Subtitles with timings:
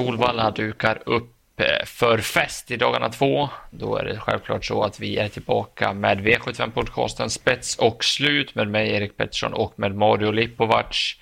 [0.00, 3.48] Solvalla dukar upp eh, för fest i dagarna två.
[3.70, 8.68] Då är det självklart så att vi är tillbaka med V75-podcasten Spets och slut med
[8.68, 11.16] mig Erik Pettersson och med Mario Lipovac.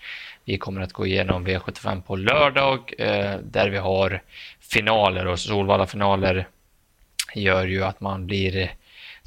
[0.44, 4.22] Vi kommer att gå igenom V75 på lördag eh, där vi har
[4.60, 6.48] finaler och Solvalla-finaler
[7.34, 8.70] gör ju att man blir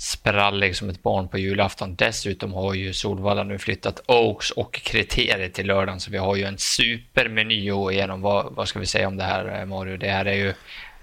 [0.01, 1.95] sprallig som ett barn på julafton.
[1.95, 6.43] Dessutom har ju Solvalla nu flyttat Oaks och kriteriet till lördagen så vi har ju
[6.43, 8.21] en supermeny att gå igenom.
[8.21, 9.97] Vad, vad ska vi säga om det här eh, Mario?
[9.97, 10.53] Det här är ju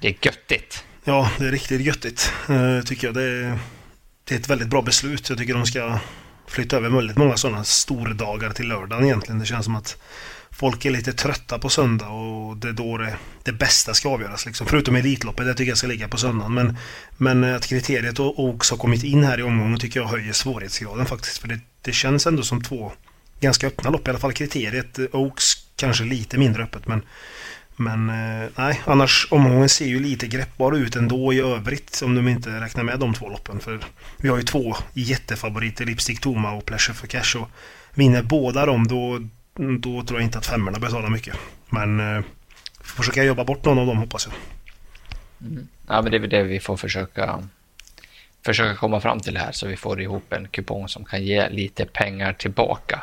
[0.01, 0.85] det är göttigt.
[1.05, 3.15] Ja, det är riktigt göttigt eh, tycker jag.
[3.15, 3.59] Det är,
[4.25, 5.29] det är ett väldigt bra beslut.
[5.29, 5.99] Jag tycker de ska
[6.47, 9.39] flytta över väldigt många sådana stordagar till lördagen egentligen.
[9.39, 10.03] Det känns som att
[10.59, 14.47] folk är lite trötta på söndag och det är då det, det bästa ska avgöras.
[14.47, 14.67] Liksom.
[14.67, 16.55] Förutom Elitloppet, det tycker jag ska ligga på söndagen.
[16.55, 16.77] Men,
[17.17, 21.39] men att kriteriet också har kommit in här i omgången tycker jag höjer svårighetsgraden faktiskt.
[21.39, 22.93] För det, det känns ändå som två
[23.41, 24.09] ganska öppna lopp.
[24.09, 24.99] I alla fall kriteriet.
[24.99, 25.45] Eh, Oaks
[25.77, 27.03] kanske lite mindre öppet men
[27.81, 32.29] men eh, nej, annars omgången ser ju lite greppbar ut ändå i övrigt om de
[32.29, 33.61] inte räknar med de två loppen.
[33.61, 33.81] För
[34.17, 37.37] vi har ju två jättefavoriter, Lipstick Toma och Pleasure for Cash.
[37.41, 37.49] Och
[37.95, 39.29] vinner båda dem då,
[39.59, 41.37] då tror jag inte att femmorna betalar mycket.
[41.71, 42.25] Men eh,
[42.81, 44.35] försöka jobba bort någon av dem hoppas jag.
[45.51, 45.69] Mm.
[45.89, 47.49] Ja, men det är väl det vi får försöka
[48.49, 51.49] försöka komma fram till det här så vi får ihop en kupong som kan ge
[51.49, 53.03] lite pengar tillbaka.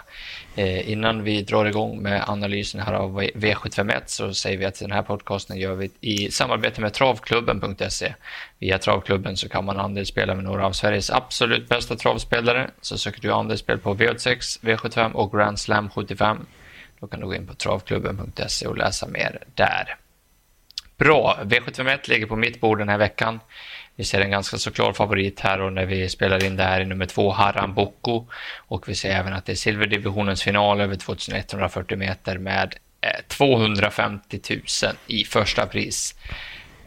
[0.55, 4.91] Eh, innan vi drar igång med analysen här av V751 så säger vi att den
[4.91, 8.13] här podcasten gör vi i samarbete med travklubben.se.
[8.59, 12.69] Via travklubben så kan man andelsspela med några av Sveriges absolut bästa travspelare.
[12.81, 16.45] Så söker du andelsspel på V86, V75 och Grand Slam 75.
[16.99, 19.97] Då kan du gå in på travklubben.se och läsa mer där.
[20.97, 23.39] Bra, V751 ligger på mitt bord den här veckan.
[23.95, 26.81] Vi ser en ganska så klar favorit här och när vi spelar in det här
[26.81, 28.25] i nummer två, Haram Boko.
[28.57, 34.39] Och vi ser även att det är silverdivisionens final över 2140 meter med eh, 250
[34.49, 34.61] 000
[35.07, 36.15] i första pris.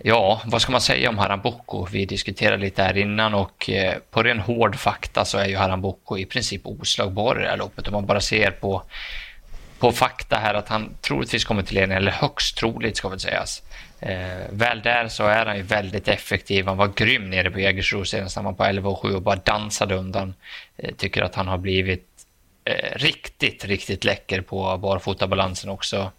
[0.02, 1.86] Ja, vad ska man säga om Haram Boko?
[1.90, 5.80] Vi diskuterade lite här innan och eh, på ren hård fakta så är ju Haram
[5.80, 7.86] Boko i princip oslagbar i det här loppet.
[7.86, 8.82] Om man bara ser på,
[9.78, 13.62] på fakta här att han troligtvis kommer till ledning, eller högst troligt ska väl sägas.
[14.00, 16.66] Eh, väl där så är han ju väldigt effektiv.
[16.66, 18.36] Han var grym nere på Jägersro senast.
[18.36, 20.34] Han var på 11 och 7 och bara dansade undan.
[20.76, 22.06] Eh, tycker att han har blivit
[22.64, 26.12] eh, riktigt, riktigt läcker på barfotabalansen också.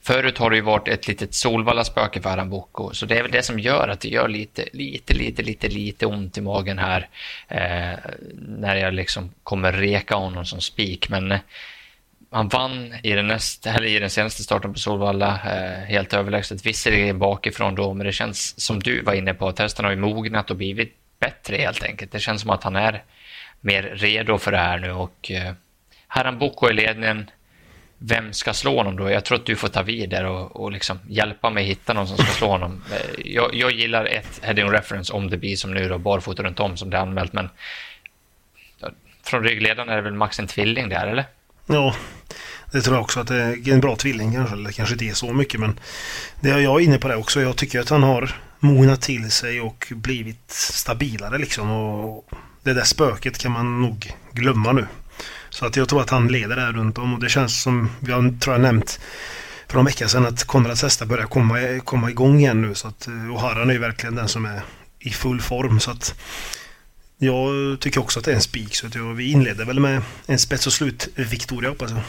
[0.00, 3.30] Förut har det ju varit ett litet Solvalla-spöke för Aran Boko, så det är väl
[3.30, 7.08] det som gör att det gör lite, lite, lite, lite, lite ont i magen här
[7.48, 7.98] eh,
[8.32, 11.08] när jag liksom kommer reka honom som spik.
[11.08, 11.40] Men eh,
[12.34, 16.66] han vann i den, näst, eller i den senaste starten på Solvalla eh, helt överlägset,
[16.66, 19.98] visserligen bakifrån då, men det känns som du var inne på, att hästen har ju
[19.98, 22.12] mognat och blivit bättre helt enkelt.
[22.12, 23.02] Det känns som att han är
[23.60, 25.52] mer redo för det här nu och eh,
[26.06, 27.30] han Boko i ledningen,
[27.98, 29.10] vem ska slå honom då?
[29.10, 32.08] Jag tror att du får ta vid där och, och liksom hjälpa mig hitta någon
[32.08, 32.82] som ska slå honom.
[32.92, 36.60] Eh, jag, jag gillar ett heading reference om det blir som nu då, barfota runt
[36.60, 37.48] om som det är anmält, men
[39.22, 41.24] från ryggledaren är det väl max en tvilling där, eller?
[41.66, 41.94] Ja,
[42.72, 44.54] det tror jag också att det är en bra tvilling kanske.
[44.54, 45.80] Eller kanske inte är så mycket men
[46.40, 47.40] det är jag inne på det också.
[47.40, 51.70] Jag tycker att han har mognat till sig och blivit stabilare liksom.
[51.70, 52.28] Och
[52.62, 54.86] det där spöket kan man nog glömma nu.
[55.50, 58.12] Så att jag tror att han leder där runt om och det känns som, vi
[58.12, 59.00] har tror jag nämnt
[59.68, 62.74] för någon vecka sedan att Konrads hästar börjar komma, komma igång igen nu.
[62.74, 64.62] Så att, eh, och Harran är ju verkligen den som är
[64.98, 65.80] i full form.
[65.80, 66.14] Så att
[67.24, 68.74] jag tycker också att det är en spik.
[68.74, 72.00] Så att jag, vi inleder väl med en spets och slut-Victoria hoppas jag.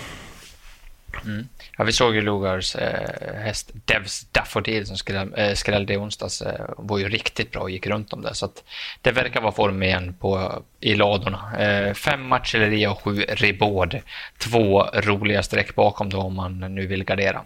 [1.25, 1.47] Mm.
[1.77, 6.41] Ja, vi såg ju Lugars eh, häst Devs Daffodil som skräll, eh, skrällde i onsdags.
[6.41, 8.35] Eh, var ju riktigt bra och gick runt om det.
[8.35, 8.63] Så att
[9.01, 11.59] det verkar vara form igen på, i ladorna.
[11.59, 13.97] Eh, fem matcher och sju ribord.
[14.37, 17.41] Två roliga streck bakom då om man nu vill gardera.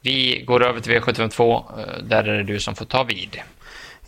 [0.00, 1.64] Vi går över till V752.
[1.78, 3.40] Eh, där är det du som får ta vid.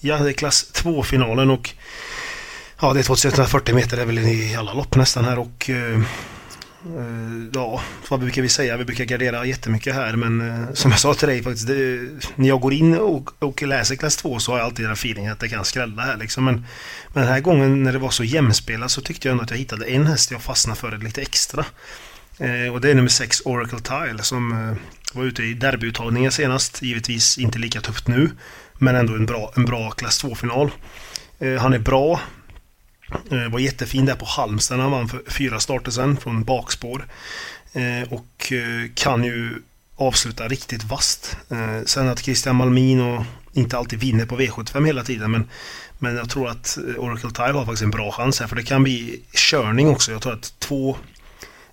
[0.00, 1.70] Ja, det är klass 2-finalen och
[2.80, 5.94] Ja, det är 2140 meter, det är väl i alla lopp nästan här och eh,
[5.96, 6.02] eh,
[7.52, 8.76] Ja, vad brukar vi säga?
[8.76, 12.48] Vi brukar gardera jättemycket här men eh, som jag sa till dig faktiskt det, När
[12.48, 15.40] jag går in och, och läser klass 2 så har jag alltid den feelingen att
[15.40, 16.54] det kan skrälla här liksom men,
[17.08, 19.58] men den här gången när det var så jämspelat så tyckte jag ändå att jag
[19.58, 21.64] hittade en häst jag fastnade för lite extra.
[22.38, 24.76] Eh, Och det är nummer 6 Oracle Tile som eh,
[25.18, 26.82] var ute i derbyuttagningen senast.
[26.82, 28.30] Givetvis inte lika tufft nu
[28.78, 30.70] Men ändå en bra, en bra klass 2-final
[31.38, 32.20] eh, Han är bra
[33.30, 37.06] Eh, var jättefin där på Halmstad när han vann för fyra starter sen från bakspår.
[37.72, 39.62] Eh, och eh, kan ju
[39.96, 41.36] avsluta riktigt vast.
[41.50, 45.48] Eh, sen att Christian Malmin inte alltid vinner på V75 hela tiden men,
[45.98, 48.62] men jag tror att eh, Oracle Tile har faktiskt en bra chans här för det
[48.62, 50.12] kan bli körning också.
[50.12, 50.96] Jag tror att två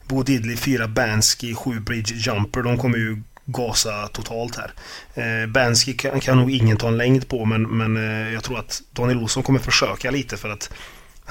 [0.07, 4.73] Bo Diddley, fyra Bansky, sju Bridge Jumper de kommer ju gasa totalt här.
[5.13, 8.59] Eh, Bansky kan, kan nog ingen ta en längd på men, men eh, jag tror
[8.59, 10.73] att Daniel Olsson kommer försöka lite för att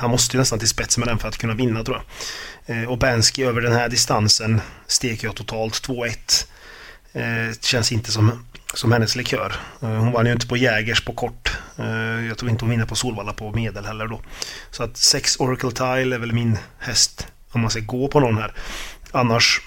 [0.00, 2.04] han måste ju nästan till spets med den för att kunna vinna tror jag.
[2.76, 6.46] Eh, och Bansky över den här distansen steker jag totalt 2-1.
[7.12, 9.56] Eh, känns inte som, som hennes likör.
[9.82, 11.56] Eh, hon vann ju inte på Jägers på kort.
[12.28, 14.20] Jag tror inte hon vinner på Solvalla på medel heller då.
[14.70, 18.36] Så att 6 Oracle Tile är väl min häst om man ska gå på någon
[18.36, 18.52] här.
[19.10, 19.60] Annars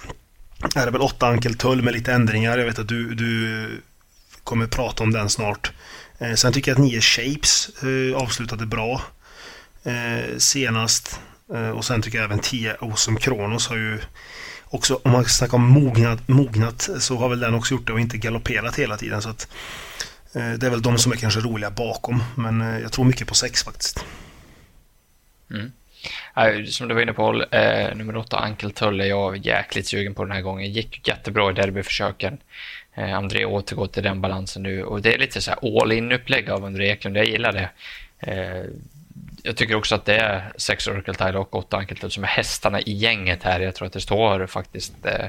[0.75, 2.57] är det väl 8 Ankel Tull med lite ändringar.
[2.57, 3.69] Jag vet att du, du
[4.44, 5.71] kommer prata om den snart.
[6.35, 7.69] Sen tycker jag att 9 Shapes
[8.15, 9.01] avslutade bra
[9.83, 11.19] eh, senast.
[11.53, 14.00] Eh, och sen tycker jag även 10 Awesome Kronos har ju
[14.65, 18.00] också, om man snackar om mognat, mognat så har väl den också gjort det och
[18.00, 19.21] inte galopperat hela tiden.
[19.21, 19.47] Så att,
[20.33, 22.24] eh, det är väl de som är kanske roliga bakom.
[22.35, 24.06] Men eh, jag tror mycket på 6 faktiskt.
[25.51, 25.71] Mm.
[26.68, 30.24] Som du var inne på, eh, nummer åtta, Ankel Tull, är jag jäkligt sugen på
[30.24, 30.71] den här gången.
[30.71, 32.38] Gick jättebra i derbyförsöken.
[32.94, 36.50] Eh, André återgår till den balansen nu och det är lite så här all in-upplägg
[36.50, 37.18] av André Eklund.
[37.18, 37.69] Jag gillar det.
[38.19, 38.65] Eh,
[39.44, 42.81] jag tycker också att det är sex Oracle Tile och åtta Ankeltull som är hästarna
[42.81, 43.60] i gänget här.
[43.60, 45.25] Jag tror att det står faktiskt eh,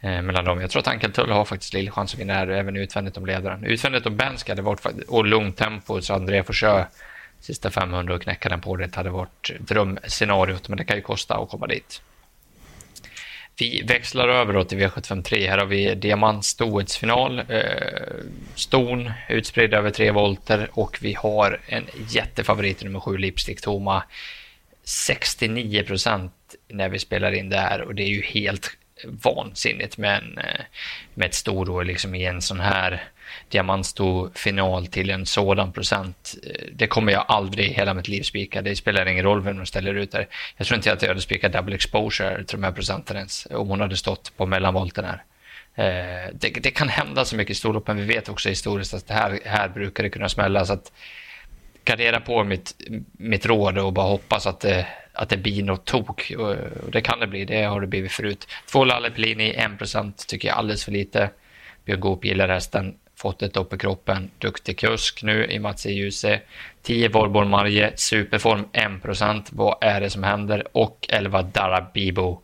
[0.00, 0.60] eh mellan dem.
[0.60, 3.64] Jag tror att Ankeltull har faktiskt lillchans att vinna här, även utvändigt om ledaren.
[3.64, 6.86] Utvändigt om Bensk hade varit och lugnt tempo så André får köra
[7.40, 11.34] sista 500 och knäcka den på det hade varit drömscenariot, men det kan ju kosta
[11.34, 12.02] att komma dit.
[13.56, 15.48] Vi växlar över då till V753.
[15.48, 17.38] Här har vi diamantstoets final.
[17.38, 17.44] Eh,
[18.54, 24.02] ston utspridd över tre volter och vi har en jättefavorit nummer sju, Lipstick Toma.
[24.84, 26.32] 69 procent
[26.68, 30.64] när vi spelar in det här och det är ju helt vansinnigt med, en, eh,
[31.14, 33.02] med ett storår liksom i en sån här
[33.48, 36.34] diamantstor final till en sådan procent.
[36.42, 38.62] Eh, det kommer jag aldrig i hela mitt liv spika.
[38.62, 40.28] Det spelar ingen roll vem de ställer ut där.
[40.56, 43.68] Jag tror inte att jag hade spikat double exposure till de här procenten ens om
[43.68, 45.24] hon hade stått på mellanvolten här.
[45.74, 47.96] Eh, det, det, kan hända så mycket i storloppen.
[47.96, 50.64] vi vet också historiskt att det här, här brukar det kunna smälla.
[50.64, 50.92] Så att
[51.84, 52.74] gardera på mitt,
[53.12, 56.32] mitt råd och bara hoppas att det, att det blir något tok.
[56.38, 56.56] Och
[56.90, 58.48] det kan det bli, det har det blivit förut.
[58.72, 61.30] Två Lalle Pellini, 1% tycker jag alldeles för lite.
[61.84, 64.30] Björn Goop gillar hästen fått ett upp i kroppen.
[64.38, 66.40] Duktig kusk nu i Mats e.
[66.82, 69.42] 10 Volborn Marje, superform 1%.
[69.50, 70.66] Vad är det som händer?
[70.72, 72.40] Och 11 Darabibo.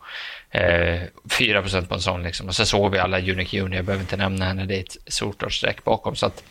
[0.50, 2.48] Eh, 4% på en sån liksom.
[2.48, 4.96] Och så såg vi alla Unique Junior, jag behöver inte nämna henne, det är ett
[5.06, 6.16] solklart streck bakom.
[6.16, 6.44] Så att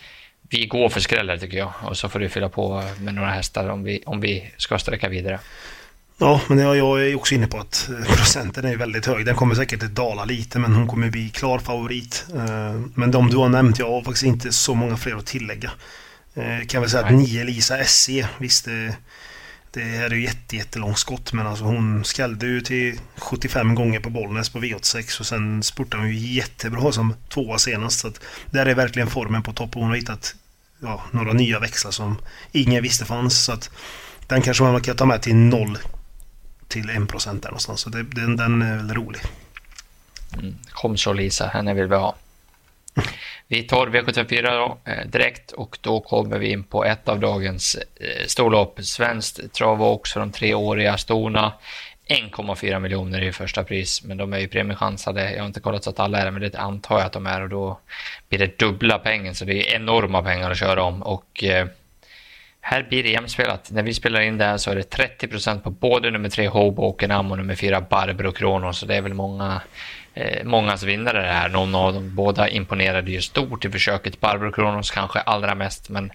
[0.49, 1.71] vi går för skräller tycker jag.
[1.83, 5.09] Och så får du fylla på med några hästar om vi, om vi ska sträcka
[5.09, 5.39] vidare.
[6.21, 9.25] Ja, men jag, jag är också inne på att eh, procenten är väldigt hög.
[9.25, 12.25] Den kommer säkert att dala lite, men hon kommer bli klar favorit.
[12.35, 15.71] Eh, men de du har nämnt, jag har faktiskt inte så många fler att tillägga.
[16.33, 18.95] Eh, kan väl säga att 9 Lisa SC, visst det,
[19.71, 23.99] det här är ju jätte, jättelångt skott, men alltså hon skallde ju till 75 gånger
[23.99, 27.99] på Bollnäs på V86 och sen spurtade hon ju jättebra som tvåa senast.
[27.99, 30.35] Så att där är verkligen formen på topp och hon har hittat
[30.79, 32.17] ja, några nya växlar som
[32.51, 33.43] ingen visste fanns.
[33.43, 33.69] Så att
[34.27, 35.77] den kanske man kan ta med till noll
[36.69, 37.81] till 1% där någonstans.
[37.81, 39.21] Så det, den, den är väl rolig.
[40.33, 40.55] Mm.
[40.69, 42.15] Kom så Lisa, henne vill vi ha.
[43.47, 47.75] Vi tar V74 då, eh, direkt och då kommer vi in på ett av dagens
[47.75, 48.79] eh, storlopp.
[48.81, 51.53] Svenskt trav också de treåriga stona.
[52.07, 55.31] 1,4 miljoner i första pris, men de är ju premiechansade.
[55.31, 57.27] Jag har inte kollat så att alla är det, men det antar jag att de
[57.27, 57.79] är och då
[58.29, 61.03] blir det dubbla pengar, så det är enorma pengar att köra om.
[61.03, 61.67] Och eh,
[62.61, 63.71] här blir det jämspelat.
[63.71, 67.11] När vi spelar in det här så är det 30% på både nummer tre Hoboken
[67.11, 68.79] och nummer fyra Barbro Kronos.
[68.79, 69.61] Så det är väl många,
[70.13, 71.49] eh, mångas vinnare det här.
[71.49, 74.19] Någon av dem båda imponerade ju stort i försöket.
[74.19, 76.11] Barbro Kronos kanske allra mest, men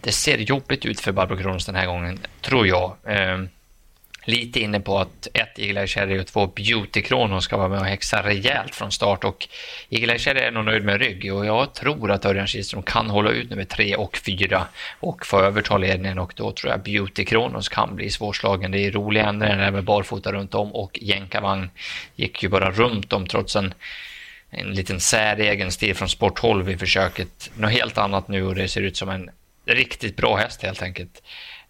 [0.00, 2.96] det ser jobbigt ut för Barbro Kronos den här gången, tror jag.
[3.06, 3.38] Eh,
[4.24, 7.78] lite inne på att ett Eagle Eye Cherry och två Beauty Kronos ska vara med
[7.78, 9.48] och häxa rejält från start och
[9.90, 13.10] Eagle Eye Cherry är nog nöjd med rygg och jag tror att Örjan Kihlström kan
[13.10, 14.66] hålla ut nummer tre och fyra
[15.00, 18.70] och få överta ledningen och då tror jag Beauty Kronos kan bli svårslagen.
[18.70, 21.70] Det är roliga ändringar med barfota runt om och jänkarvagn
[22.16, 23.74] gick ju bara runt om trots en
[24.50, 27.50] en liten säregen stil från sporthåll vid försöket.
[27.54, 29.30] Något helt annat nu och det ser ut som en
[29.66, 31.22] riktigt bra häst helt enkelt.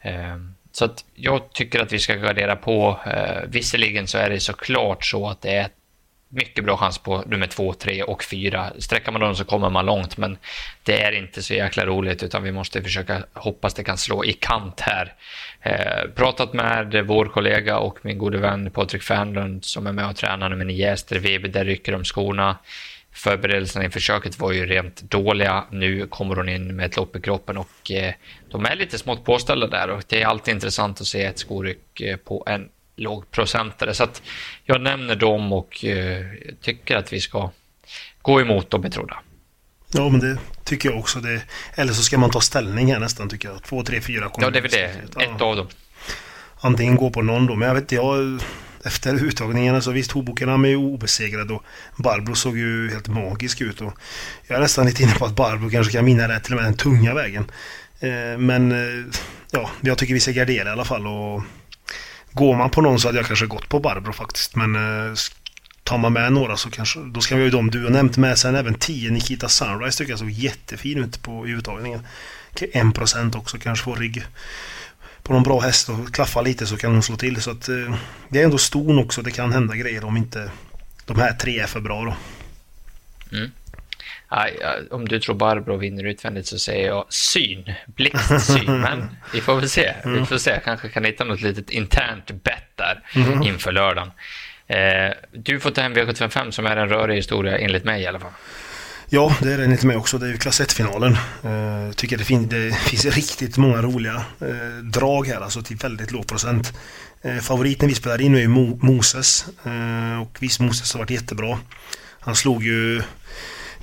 [0.05, 3.01] Um, så att jag tycker att vi ska gardera på.
[3.07, 5.69] Eh, visserligen så är det såklart så att det är
[6.29, 8.73] mycket bra chans på nummer två, tre och fyra.
[8.79, 10.39] Sträcker man dem så kommer man långt, men
[10.83, 14.33] det är inte så jäkla roligt utan vi måste försöka hoppas det kan slå i
[14.33, 15.15] kant här.
[15.61, 20.17] Eh, pratat med vår kollega och min gode vän Patrik Fernlund som är med och
[20.17, 22.57] tränar nummer nio, Ester Weber, där rycker de skorna.
[23.13, 25.65] Förberedelserna inför försöket var ju rent dåliga.
[25.71, 28.15] Nu kommer hon in med ett lopp i kroppen och eh,
[28.51, 32.01] de är lite smått påställda där och det är alltid intressant att se ett skoryck
[32.01, 33.95] eh, på en låg procentare.
[33.95, 34.23] Så att
[34.65, 36.27] jag nämner dem och eh,
[36.61, 37.51] tycker att vi ska
[38.23, 39.19] gå emot de betrodda.
[39.93, 41.19] Ja, men det tycker jag också.
[41.19, 41.43] Det,
[41.75, 43.63] eller så ska man ta ställning här nästan tycker jag.
[43.63, 44.85] Två, tre, fyra kommer Ja, det är väl det.
[44.85, 45.45] Ett ja.
[45.45, 45.69] av dem.
[46.61, 48.41] Antingen gå på någon då, men jag vet inte, jag
[48.85, 51.65] efter uttagningarna så visst, Hoboken är ju obesegrad och
[51.97, 53.81] Barbro såg ju helt magisk ut.
[53.81, 53.93] Och
[54.47, 56.67] jag är nästan lite inne på att Barbro kanske kan vinna det till och med
[56.67, 57.51] den tunga vägen.
[58.01, 59.07] Eh, men eh,
[59.51, 61.07] ja, jag tycker vi ska gardera i alla fall.
[61.07, 61.43] Och
[62.33, 64.57] går man på någon så hade jag kanske gått på Barbro faktiskt.
[64.57, 65.15] Men eh,
[65.85, 68.39] tar man med några så kanske, då ska vi ju de du har nämnt med.
[68.39, 72.07] Sen även 10 Nikita Sunrise tycker jag såg jättefin ut på uttagningen.
[72.55, 74.25] 1% också kanske får rygg
[75.23, 77.43] på någon bra häst och klaffa lite så kan hon slå till.
[77.43, 77.95] Så att eh,
[78.29, 79.23] det är ändå ston också.
[79.23, 80.51] Det kan hända grejer om inte
[81.07, 82.17] de här tre är för bra då.
[83.37, 83.51] Mm.
[84.29, 84.57] Aj,
[84.91, 88.81] om du tror Barbro vinner utvändigt så säger jag syn, blixtsyn.
[88.81, 89.95] Men vi får väl se.
[90.05, 90.27] Vi mm.
[90.27, 93.43] får se, kanske kan hitta något litet internt bett där mm.
[93.43, 94.11] inför lördagen.
[94.67, 98.21] Eh, du får ta hem V755 som är en rörig historia enligt mig i alla
[98.21, 98.33] fall.
[99.13, 100.19] Ja, det är den inte med också.
[100.19, 101.17] Det är ju klass 1-finalen.
[101.45, 105.77] Eh, jag tycker det, fin det finns riktigt många roliga eh, drag här, alltså till
[105.77, 106.73] väldigt låg procent.
[107.23, 109.47] Eh, favoriten vi spelar in nu är Mo Moses.
[110.23, 111.59] Och visst, Moses har varit jättebra.
[112.21, 113.03] Han slog ju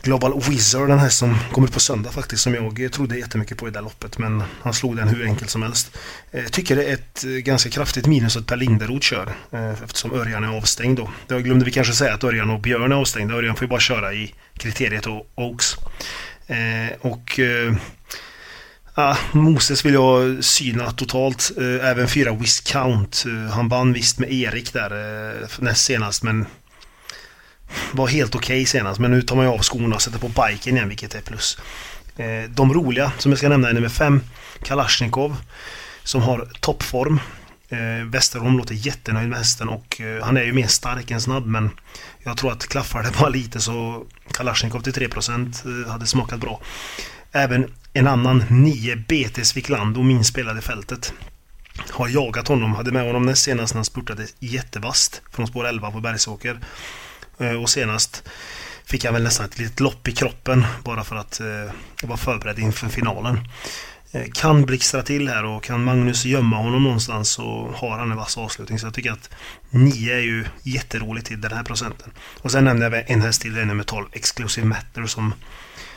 [0.02, 3.72] Global Wizard, den här som kommer på söndag faktiskt, som jag trodde jättemycket på i
[3.72, 4.18] det loppet.
[4.18, 5.98] Men han slog den hur enkelt som helst.
[6.32, 10.14] Jag tycker det är ett eh, ganska kraftigt minus att Per Linderoth kör, eh, eftersom
[10.14, 11.10] Örjan är avstängd då.
[11.28, 13.36] Då glömde vi kanske säga att Örjan och Björn är avstängda.
[13.36, 15.76] Örjan får ju bara köra i kriteriet och Oaks.
[17.00, 17.40] Och
[18.96, 21.52] Ja, Moses vill jag syna totalt.
[21.82, 23.18] Även fyra Viscount.
[23.52, 24.92] Han vann visst med Erik där
[25.60, 26.46] näst senast men
[27.92, 29.00] var helt okej okay senast.
[29.00, 31.58] Men nu tar man ju av skorna och sätter på biken igen vilket är plus.
[32.18, 34.22] Eh, de roliga som jag ska nämna är nummer 5
[34.64, 35.36] Kalashnikov
[36.04, 37.20] som har toppform.
[37.70, 41.46] Eh, Westerholm låter jättenöjd med hästen och eh, han är ju mer stark än snabb
[41.46, 41.70] men
[42.24, 46.62] jag tror att klaffar det bara lite så Kalashnikov till 3% hade smakat bra.
[47.32, 51.14] Även en annan 9 BT Wiklando, min spelade fältet.
[51.90, 55.92] Har jagat honom, hade med honom näst senast när han spurtade jättevast från spår 11
[55.92, 56.60] på Bergsåker.
[57.38, 58.24] Eh, och senast
[58.86, 61.72] fick han väl nästan ett litet lopp i kroppen bara för att eh,
[62.04, 63.40] vara förberedd inför finalen.
[64.12, 68.18] Eh, kan blixtra till här och kan Magnus gömma honom någonstans så har han en
[68.18, 68.80] vass avslutning.
[68.80, 69.30] Så jag tycker att
[69.70, 72.12] 9 är ju jätteroligt till den här procenten.
[72.42, 75.34] Och sen nämnde jag en häst till, det är nummer 12, Exclusive Matter som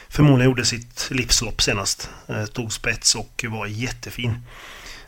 [0.09, 2.11] förmodligen gjorde sitt livslopp senast.
[2.53, 4.39] Tog spets och var jättefin.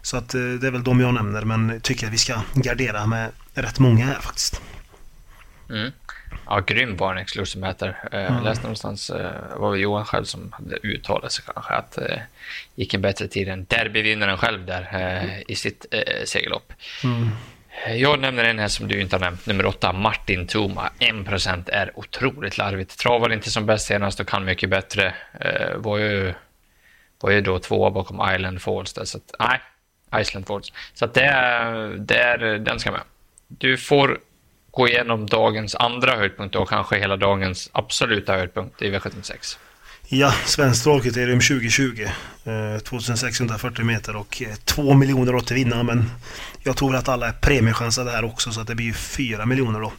[0.02, 3.30] Så att det är väl de jag nämner men tycker att vi ska gardera med
[3.54, 4.60] rätt många här faktiskt.
[5.70, 5.92] Mm.
[6.46, 7.96] Ja, grym var en exclusive mätare.
[8.12, 8.44] Jag mm.
[8.44, 12.14] läste någonstans, det eh, var väl Johan själv som hade uttalat sig kanske, att det
[12.14, 12.20] eh,
[12.74, 16.72] gick en bättre tid än derbyvinnaren själv där eh, i sitt eh, segerlopp.
[17.04, 17.30] Mm.
[17.96, 20.90] Jag nämner en här som du inte har nämnt, nummer åtta, Martin Toma.
[20.98, 22.98] 1% är otroligt larvigt.
[22.98, 25.14] Travar inte som bäst senast och kan mycket bättre.
[25.40, 26.34] Eh, var, ju,
[27.20, 29.60] var ju då tvåa bakom Island Falls där, så att, nej,
[30.22, 30.72] Iceland Falls.
[30.94, 33.00] Så att det, är, det är, den ska med.
[33.48, 34.20] Du får
[34.72, 39.58] gå igenom dagens andra höjdpunkt och kanske hela dagens absoluta höjdpunkt i V76.
[40.08, 42.06] Ja, svenskt dragkriterium 2020.
[42.44, 46.10] Eh, 2640 meter och eh, 2 miljoner åt vinna men
[46.62, 49.92] jag tror att alla är premiechansade här också så att det blir 4 miljoner då.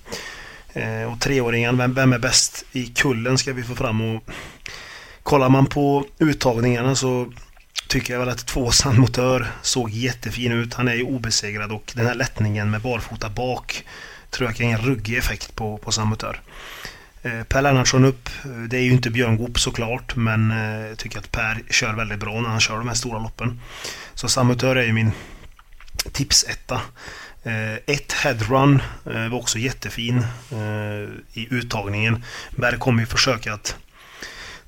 [0.80, 4.24] Eh, och treåringen, vem, vem är bäst i kullen ska vi få fram och
[5.24, 7.34] kollar man på uttagningarna så
[7.88, 10.74] tycker jag väl att två motör såg jättefin ut.
[10.74, 13.84] Han är ju obesegrad och den här lättningen med barfota bak
[14.34, 16.42] tror jag kan ge en ruggig effekt på, på Samutör.
[17.24, 18.30] Eh, per Lennartsson upp.
[18.46, 21.94] Eh, det är ju inte Björn Goop såklart men eh, jag tycker att Per kör
[21.94, 23.60] väldigt bra när han kör de här stora loppen.
[24.14, 25.12] Så Samutör är ju min
[26.12, 26.82] tipsetta.
[27.86, 30.26] Ett headrun var också jättefin
[31.34, 32.24] i uttagningen.
[32.56, 33.76] Berg kommer ju försöka att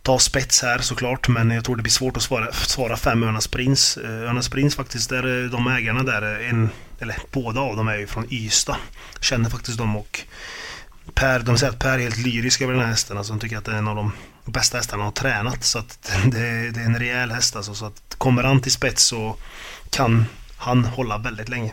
[0.05, 3.47] ta spets här såklart men jag tror det blir svårt att svara, svara fem Örnas
[3.47, 3.97] Prins.
[3.97, 6.69] Eh, Örnas Prins faktiskt, där eh, de ägarna där, eh, en
[6.99, 8.77] eller båda av dem är ju från Ystad.
[9.19, 10.19] Känner faktiskt dem och
[11.13, 13.17] Per, de säger att Per är helt lyrisk över den här hästen.
[13.17, 14.11] Alltså de tycker att det är en av de
[14.45, 15.63] bästa hästarna han har tränat.
[15.63, 17.75] Så att det, det är en rejäl häst alltså.
[17.75, 19.35] Så att kommer han till spets så
[19.89, 20.25] kan
[20.57, 21.71] han hålla väldigt länge.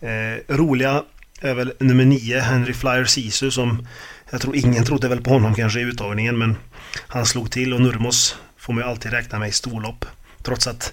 [0.00, 1.02] Eh, roliga
[1.40, 3.86] är väl nummer 9, Henry Flyer Sisu som
[4.30, 6.56] jag tror ingen trodde väl på honom kanske i uttagningen men
[7.08, 10.04] han slog till och Nurmos får man ju alltid räkna med i storlopp.
[10.42, 10.92] Trots att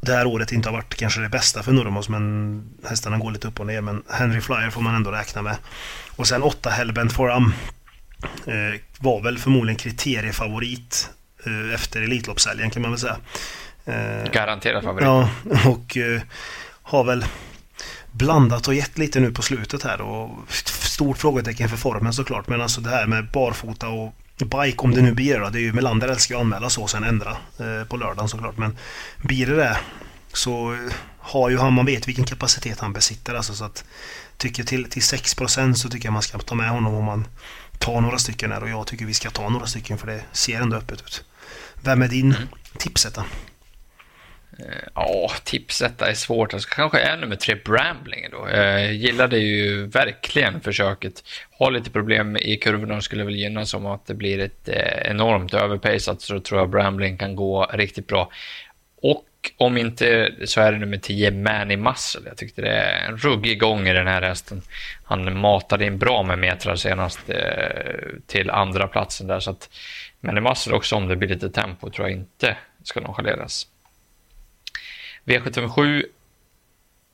[0.00, 3.48] det här året inte har varit kanske det bästa för Nurmos men hästarna går lite
[3.48, 5.56] upp och ner men Henry Flyer får man ändå räkna med.
[6.16, 7.52] Och sen 8 Hellbent Forum
[8.46, 11.10] eh, var väl förmodligen kriteriefavorit
[11.46, 13.16] eh, efter Elitloppshelgen kan man väl säga.
[13.84, 15.04] Eh, Garanterad favorit.
[15.04, 15.30] Ja,
[15.70, 16.20] och eh,
[16.82, 17.24] har väl
[18.12, 20.30] blandat och gett lite nu på slutet här och
[20.68, 22.48] stort frågetecken för formen såklart.
[22.48, 25.50] Men alltså det här med barfota och bike, om det nu blir det.
[25.50, 28.28] Det är ju Melander älskar ju att anmäla så och sen ändra eh, på lördagen
[28.28, 28.58] såklart.
[28.58, 28.78] Men
[29.22, 29.78] blir det det
[30.32, 30.76] så
[31.18, 33.34] har ju han, man vet vilken kapacitet han besitter.
[33.34, 33.84] Alltså så att
[34.36, 37.26] tycker till, till 6% så tycker jag man ska ta med honom om man
[37.78, 40.60] tar några stycken här och jag tycker vi ska ta några stycken för det ser
[40.60, 41.24] ändå öppet ut.
[41.80, 42.48] Vem är din mm.
[42.78, 43.24] tipsetta?
[44.58, 46.54] Eh, ja, tipsetta är svårt.
[46.54, 48.48] Alltså, kanske är nummer tre Brambling då.
[48.50, 51.24] Jag gillade ju verkligen försöket.
[51.58, 55.10] Har lite problem i kurvorna och skulle väl gynnas om att det blir ett eh,
[55.10, 58.30] enormt överpacat så tror jag Brambling kan gå riktigt bra.
[59.02, 62.20] Och om inte så är det nummer 10, Manny Muscle.
[62.26, 64.62] Jag tyckte det är en ruggig gång i den här hästen.
[65.04, 67.20] Han matade in bra med metrar senast
[68.26, 69.40] till andra platsen där.
[69.40, 69.70] Så att
[70.20, 73.66] Manny Muscle också, om det blir lite tempo, tror jag inte ska nonchaleras.
[75.24, 76.04] V757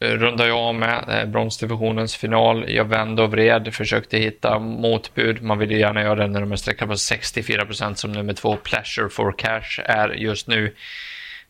[0.01, 2.65] eh, rundar jag av med eh, bronsdivisionens final.
[2.69, 5.43] Jag vände och vred, försökte hitta motbud.
[5.43, 8.33] Man vill ju gärna göra det när de är sträckade på 64 procent som nummer
[8.33, 10.75] två Pleasure for Cash är just nu.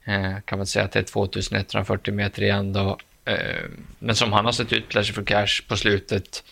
[0.05, 2.99] Eh, kan man säga att det är 2140 meter igen då.
[3.25, 3.65] Eh,
[3.99, 6.45] men som han har sett ut, Pleasure for Cash, på slutet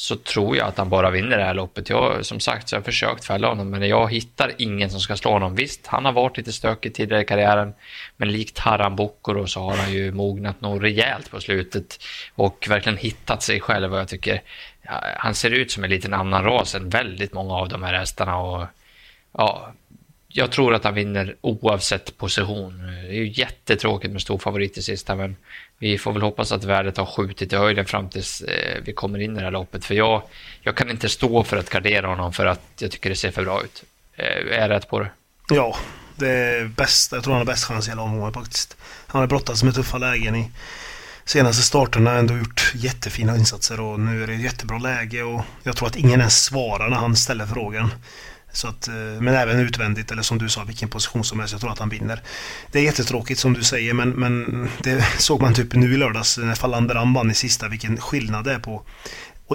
[0.00, 1.90] så tror jag att han bara vinner det här loppet.
[1.90, 5.16] Jag, som sagt så har jag försökt fälla honom, men jag hittar ingen som ska
[5.16, 5.54] slå honom.
[5.54, 7.74] Visst, han har varit lite stökig tidigare i karriären,
[8.16, 11.98] men likt Haram Bokoro så har han ju mognat nog rejält på slutet
[12.34, 13.92] och verkligen hittat sig själv.
[13.92, 14.42] Och jag tycker
[14.82, 17.94] ja, han ser ut som en liten annan ras än väldigt många av de här
[17.94, 18.36] hästarna.
[18.36, 18.66] Och,
[19.32, 19.72] ja,
[20.28, 22.86] jag tror att han vinner oavsett position.
[22.86, 25.36] Det är ju jättetråkigt med stor favorit i sista, men
[25.78, 29.18] vi får väl hoppas att värdet har skjutit i höjden fram tills eh, vi kommer
[29.18, 29.84] in i det här loppet.
[29.84, 30.22] För jag,
[30.60, 33.44] jag kan inte stå för att gardera honom för att jag tycker det ser för
[33.44, 33.84] bra ut.
[34.16, 35.10] Eh, är jag rätt på det?
[35.50, 35.76] Ja,
[36.16, 37.12] det är bäst.
[37.12, 38.76] Jag tror han har bäst chans i hela omgången faktiskt.
[39.06, 40.50] Han har brottats med tuffa lägen i
[41.24, 45.76] senaste starterna ändå gjort jättefina insatser och nu är det ett jättebra läge och jag
[45.76, 47.90] tror att ingen ens svarar när han ställer frågan.
[48.52, 51.52] Så att, eh, men även utvändigt eller som du sa vilken position som helst.
[51.52, 52.22] Jag tror att han vinner.
[52.72, 56.38] Det är jättetråkigt som du säger men, men det såg man typ nu i lördags
[56.38, 58.82] när Falanderan vann i sista vilken skillnad det är på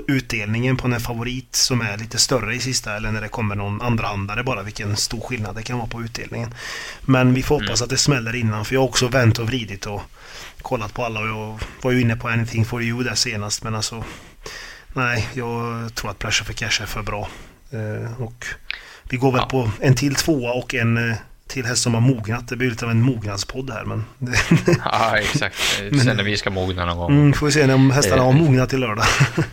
[0.08, 3.82] utdelningen på en favorit som är lite större i sista eller när det kommer någon
[3.82, 6.53] andrahandare bara vilken stor skillnad det kan vara på utdelningen.
[7.01, 7.84] Men vi får hoppas mm.
[7.84, 10.01] att det smäller innan för jag har också vänt och vridit och
[10.62, 13.75] kollat på alla och jag var ju inne på Anything for you där senast men
[13.75, 14.03] alltså
[14.95, 17.29] Nej, jag tror att Pressure for Cash är för bra.
[17.73, 18.45] Eh, och
[19.09, 19.49] vi går väl ja.
[19.49, 22.47] på en till tvåa och en eh, till häst som har mognat.
[22.47, 24.05] Det blir lite av en mognadspodd här men...
[24.86, 25.55] ja exakt.
[25.77, 27.12] Sen när vi ska mogna någon gång.
[27.12, 29.05] Mm, får vi se om hästarna har mognat till lördag.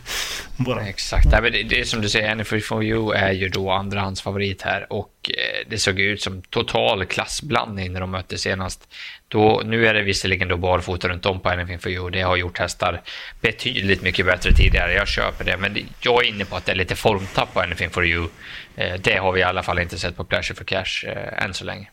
[0.56, 0.86] Bara.
[0.86, 1.26] Exakt.
[1.32, 4.62] Ja, men det, det är som du säger, Anything for you är ju då andrahandsfavorit
[4.62, 8.88] här och Eh, det såg ut som total klassblandning när de möttes senast.
[9.28, 12.10] Då, nu är det visserligen då barfota runt om på Anything for you.
[12.10, 13.02] Det har gjort hästar
[13.40, 14.92] betydligt mycket bättre tidigare.
[14.94, 17.90] Jag köper det, men jag är inne på att det är lite formtapp på Anything
[17.90, 18.28] for you.
[18.76, 21.54] Eh, det har vi i alla fall inte sett på Pleasure for Cash eh, än
[21.54, 21.90] så länge.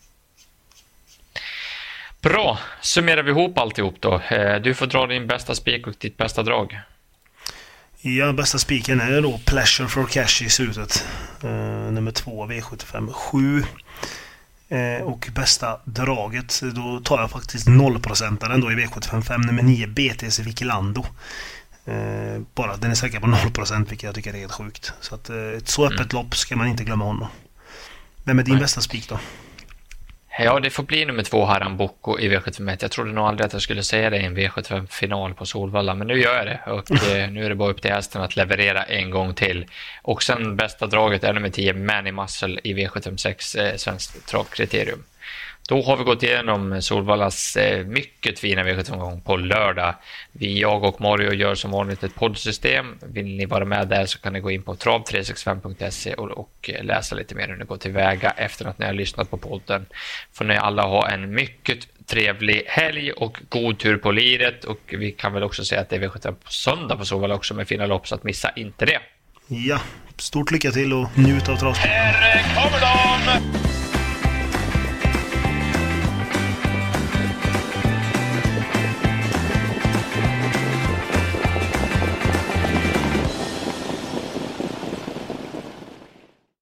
[2.21, 4.21] Bra, summerar vi ihop alltihop då.
[4.61, 6.79] Du får dra din bästa spik och ditt bästa drag.
[8.01, 11.05] Ja, bästa spiken är då Pleasure for Cash i slutet.
[11.43, 11.51] Uh,
[11.91, 13.63] nummer två V75 7.
[14.71, 20.43] Uh, och bästa draget, då tar jag faktiskt 0% då i V75 nummer 9 BTC
[20.43, 21.05] Vikilando.
[21.87, 24.93] Uh, bara den är säker på 0% vilket jag tycker är helt sjukt.
[25.01, 26.23] Så att ett så öppet mm.
[26.23, 27.27] lopp ska man inte glömma honom.
[28.23, 28.61] Vem är din Nej.
[28.61, 29.19] bästa spik då?
[30.39, 32.77] Ja, det får bli nummer två Haram Boko i V75.
[32.81, 36.07] Jag trodde nog aldrig att jag skulle säga det i en V75-final på Solvalla, men
[36.07, 36.71] nu gör jag det.
[36.71, 39.65] Och eh, nu är det bara upp till hästen att leverera en gång till.
[40.01, 45.03] Och sen bästa draget är nummer 10, Manny Muscle i V76, eh, svenskt travkriterium.
[45.67, 49.95] Då har vi gått igenom Solvallas eh, mycket fina V75-gång på lördag.
[50.31, 52.97] Vi, jag och Mario gör som vanligt ett poddsystem.
[53.01, 57.15] Vill ni vara med där så kan ni gå in på trav365.se och, och läsa
[57.15, 59.85] lite mer hur ni går tillväga efter att ni har lyssnat på podden.
[60.33, 65.11] Får ni alla ha en mycket trevlig helg och god tur på liret och vi
[65.11, 67.85] kan väl också säga att det är V75 på söndag på Solvalla också med fina
[67.85, 68.99] lopp så att missa inte det.
[69.47, 69.79] Ja,
[70.17, 71.91] stort lycka till och njut av travsporten.
[71.91, 73.56] Här kommer de!